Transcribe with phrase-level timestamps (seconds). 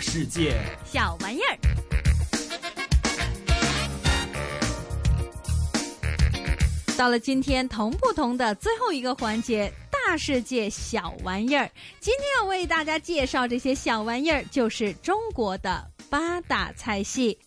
[0.00, 1.58] 世界，小玩意儿。
[6.96, 11.70] 到了今天同不同的最后一个环节，大世界小玩意儿。
[12.00, 17.38] 今天要为大家介绍这些小玩意儿，就是中国的八大菜系。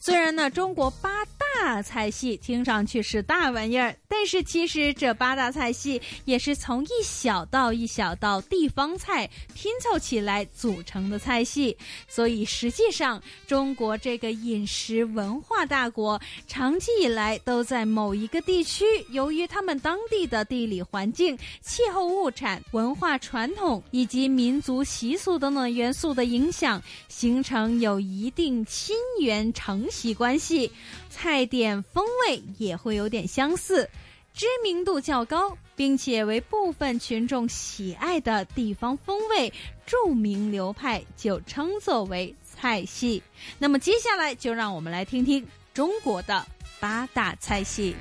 [0.00, 1.24] 虽然呢，中国八
[1.64, 11.76] 大菜系听上去是大玩意儿，但是其实这八大菜系也是从一小道一小道地方菜拼凑起来组成的菜系。
[12.08, 30.68] 所以实际上，中国这个饮食文化大国，长期以来都在某一个地区，由于他们当地的地理环境、气候物产、文化传统以及民族习俗等等元素的影响，形成有一定亲缘承袭关系，
[31.08, 33.90] 菜点风味也会有点相似，
[34.32, 39.52] 知名度较高，并且为部分群众喜爱的地方风味
[39.84, 43.22] 著名流派，就称作为菜系。
[43.58, 46.42] 那么接下来就让我们来听听中国的
[46.80, 47.94] 八大菜系。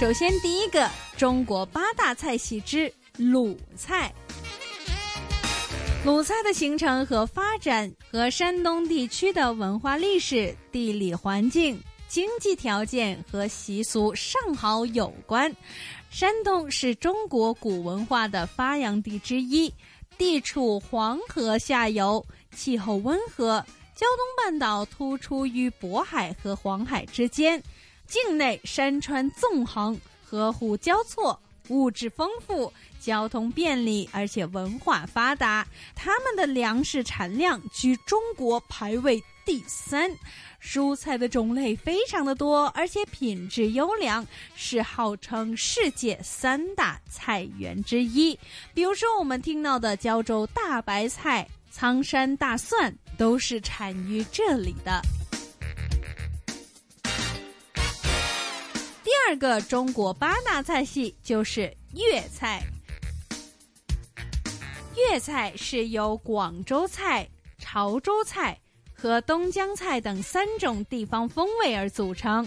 [0.00, 4.12] 首先，第一个中国八大菜系之鲁菜。
[6.08, 11.78] 鲁菜的形成和发展和山东地区的文化历史、地理环境、
[12.08, 15.54] 经济条件和习俗尚好有关。
[16.08, 19.70] 山东是中国古文化的发祥地之一，
[20.16, 22.24] 地处黄河下游，
[22.56, 23.62] 气候温和，
[23.94, 27.62] 胶东半岛突出于渤海和黄海之间，
[28.06, 31.38] 境内山川纵横，河湖交错。
[31.68, 35.66] 物质丰富，交通便利，而且文化发达。
[35.94, 40.10] 他们的粮食产量居中国排位第三，
[40.62, 48.38] 蔬菜的种类非常的多，而且品质优良，是号称世界三大菜园之一。
[48.74, 55.00] 比如说，我们听到的胶州大白菜、苍山大蒜，都是产于这里的。
[59.08, 62.62] 第二个中国八大菜系就是粤菜。
[64.94, 67.26] 粤菜是由广州菜、
[67.56, 68.60] 潮州菜
[68.92, 72.46] 和东江菜等三种地方风味而组成。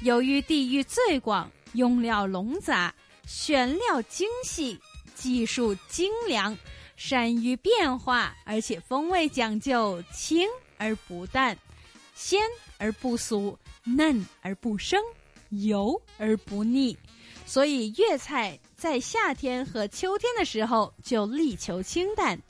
[0.00, 2.92] 由于地域最广，用料笼杂，
[3.24, 4.76] 选料精细，
[5.14, 6.58] 技术精良，
[6.96, 10.48] 善于变化，而且风味讲究清
[10.78, 11.56] 而不淡，
[12.12, 12.40] 鲜
[12.78, 15.00] 而不俗，嫩而不生。
[15.52, 16.96] 油而不腻，
[17.46, 22.40] 所以粤菜在夏天和秋天的时候就力求清淡，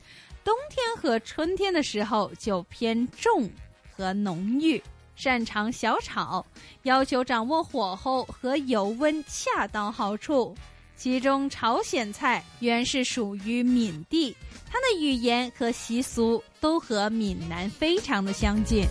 [0.45, 3.51] 冬天和春天的时候就偏重
[3.91, 4.83] 和浓郁，
[5.15, 6.45] 擅长小炒，
[6.83, 10.55] 要求掌握火候和油温恰到好处。
[10.95, 14.37] 其中朝鲜菜原是属于闽地，
[14.71, 18.85] 它的语言和习俗都和闽南非常的相近。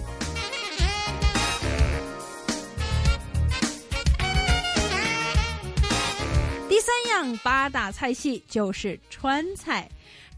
[6.72, 9.92] 第三样八大菜系就是川菜，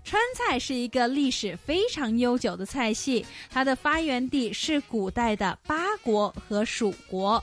[0.04, 7.42] 川菜是一个历史非常悠久的菜系，它的发源地是古代的八国和蜀国。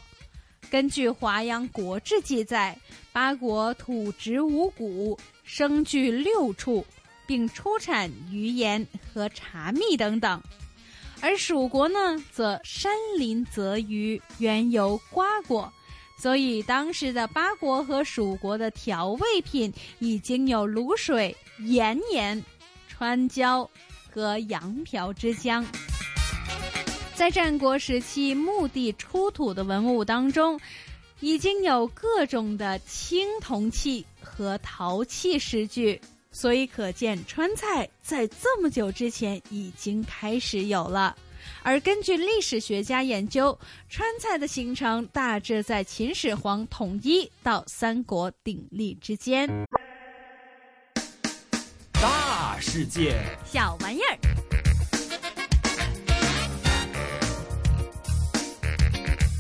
[0.69, 2.77] 根据《华阳国志》记载，
[3.13, 6.85] 八国土植五谷，生具六畜，
[7.29, 8.85] 并出产鱼盐
[9.15, 10.41] 和茶蜜等等；
[11.21, 15.73] 而蜀国呢，则山林泽鱼，原由瓜果。
[16.21, 22.45] 所以，当时的八国和蜀国的调味品已经有卤水、盐盐、
[22.87, 23.69] 川椒
[24.11, 25.65] 和羊瓢之乡。
[27.15, 30.61] 在战国时期墓地出土的文物当中，
[31.21, 35.99] 已经有各种的青铜器和陶器诗句，
[36.31, 41.17] 所以可见川菜在这么久之前已经开始有了。
[41.63, 49.49] 而根据历史学家研究，川菜的形成大致在秦始皇统一到三国鼎立之间。
[51.93, 54.19] 大世界，小玩意儿。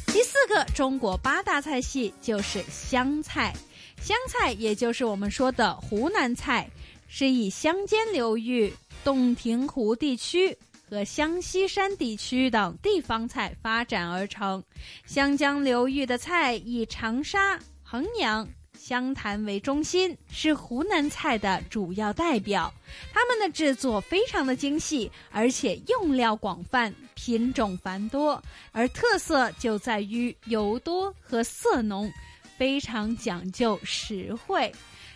[0.08, 3.54] 第四个中国八大菜系就是湘菜，
[4.02, 6.68] 湘菜也就是我们说的湖南菜，
[7.08, 8.70] 是以湘间流域、
[9.02, 10.56] 洞庭湖地区。
[10.90, 14.60] 和湘西山地区等地方菜发展而成，
[15.06, 18.44] 湘江流域的菜以长沙、衡阳、
[18.76, 22.74] 湘潭为中心，是湖南菜的主要代表。
[23.12, 28.42] 它们的制作非常的精细，而且用料广泛，品种繁多，
[28.72, 32.12] 而特色就在于油多和色浓，
[32.58, 34.74] 非常讲究实惠，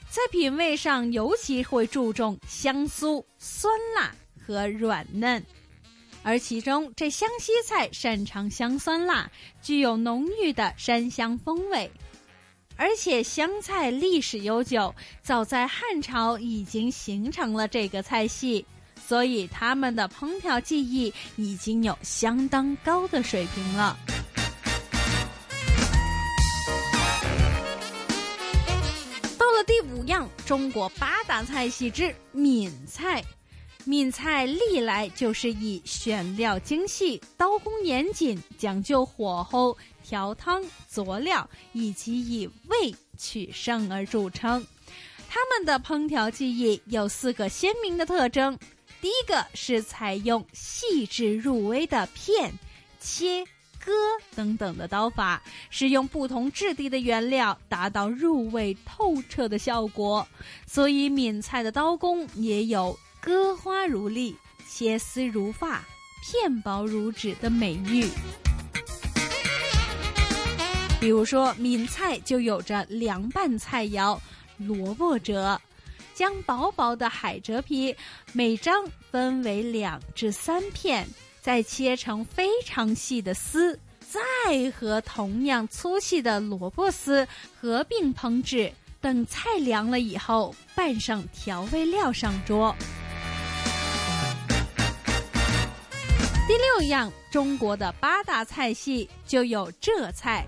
[0.08, 5.44] 在品味上尤其会注重香酥、酸辣和软嫩。
[6.24, 9.30] 而其中这湘西菜擅长香酸辣，
[9.62, 11.88] 具有浓郁的山香风味。
[12.76, 14.92] 而且湘菜历史悠久，
[15.22, 18.64] 早在汉朝已经形成了这个菜系，
[19.06, 23.96] 所以他们的烹调技艺已经有相当高的水平了。
[29.38, 33.22] 到了第五样，中国八大菜系之闽菜。
[33.86, 44.66] 闽菜历来就是以选料精细、刀工严谨、讲究火候、调汤、佐料以及以味取胜而著称。
[45.28, 48.58] 他们的烹调技艺有四个鲜明的特征：
[49.02, 52.50] 第一个是采用细致入微的片、
[52.98, 53.44] 切、
[53.78, 53.92] 割
[54.34, 60.26] 等等的刀法，使用不同质地的原料，达到入味透彻的效果。
[60.66, 62.98] 所以闽菜的刀工也有。
[63.24, 64.36] 割花如粒，
[64.68, 65.82] 切丝如发，
[66.22, 68.06] 片薄如纸的美誉。
[71.00, 74.18] 比如说，闽菜就有着凉拌菜肴
[74.58, 75.58] 萝卜折，
[76.12, 77.96] 将薄薄的海蜇皮
[78.34, 81.08] 每张分为两至三片，
[81.40, 87.26] 再切成非常细的丝，再和同样粗细的萝卜丝
[87.58, 88.70] 合并烹制。
[89.00, 92.76] 等菜凉了以后，拌上调味料上桌。
[96.76, 100.44] 这样，中国的八大菜系就有浙菜。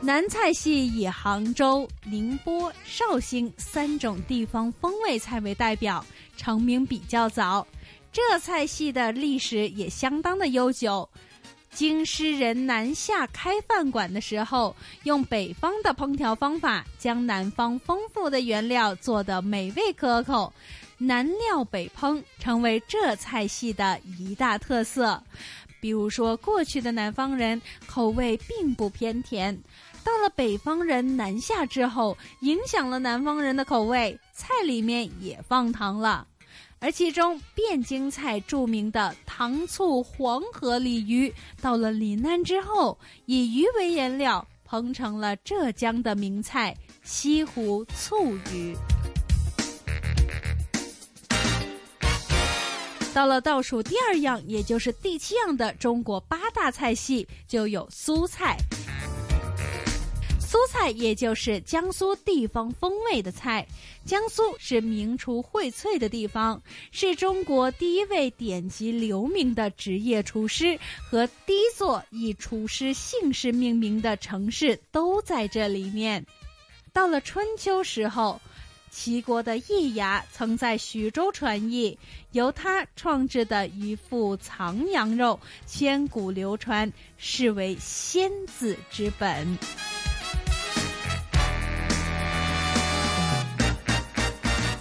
[0.00, 6.04] 南菜系以杭州、宁波、绍兴三种地方风味菜为代表，
[6.36, 7.66] 成名比较早。
[8.12, 11.08] 浙菜系的历史也相当的悠久。
[11.72, 20.52] 京师人南下开饭馆的时候，用北方的烹调方法，将南方丰富的原料做得美味可口。
[20.98, 25.22] 南料北烹成为这菜系的一大特色。
[25.80, 29.56] 比如说，过去的南方人口味并不偏甜，
[30.02, 36.26] 到了北方人南下之后，影响了南方人的口味，菜里面也放糖了。
[36.80, 48.76] 而其中汴京菜著名的糖醋黄河鲤鱼，到了临安之后，以鱼为原料，烹成了浙江的名菜西湖醋鱼。
[53.18, 58.56] 到了倒数第二样，也就是第七样的中国八大菜系，就有苏菜。
[60.38, 63.66] 苏菜也就是江苏地方风味的菜。
[64.04, 66.62] 江苏是名厨荟萃的地方，
[66.92, 70.78] 是中国第一位典籍留名的职业厨师
[71.10, 76.24] 和第一座以厨师姓氏命名的城市都在这里面。
[76.92, 78.40] 到了春秋时候。
[78.90, 81.98] 齐国的易牙曾在徐州传艺，
[82.32, 89.58] 由他创制的一副藏羊肉，千古流传，视为先子之本。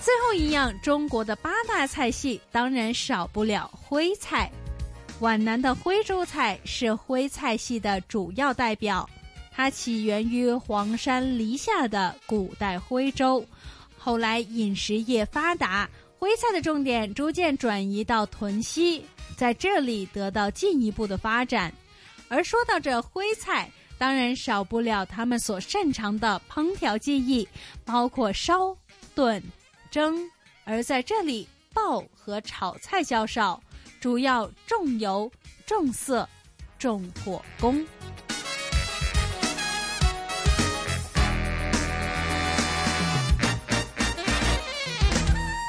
[0.01, 4.51] 最后一样，中国的八大菜系当然少不了徽菜。
[5.19, 9.09] 皖南的徽州菜是徽菜系的主要代表，
[9.51, 13.45] 它起源于黄山篱下的古代徽州。
[14.07, 19.04] 后来饮食业发达，徽菜的重点逐渐转移到屯溪，
[19.35, 21.73] 在这里得到进一步的发展。
[22.30, 27.45] 而说到这徽菜，当然少不了他们所擅长的烹调技艺，
[27.83, 28.73] 包括烧、
[29.14, 29.44] 炖、
[29.92, 30.18] 蒸。
[30.64, 33.61] 而在这里，爆和炒菜较少，
[33.99, 35.30] 主要重油、
[35.66, 36.26] 重色、
[36.80, 37.85] 重火功。